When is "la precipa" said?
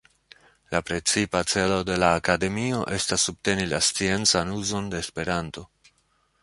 0.75-1.41